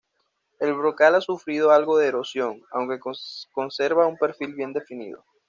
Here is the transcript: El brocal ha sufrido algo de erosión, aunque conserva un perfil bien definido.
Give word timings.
El 0.59 0.73
brocal 0.73 1.13
ha 1.13 1.21
sufrido 1.21 1.69
algo 1.69 1.95
de 1.95 2.07
erosión, 2.07 2.63
aunque 2.71 2.99
conserva 3.53 4.07
un 4.07 4.17
perfil 4.17 4.55
bien 4.55 4.73
definido. 4.73 5.23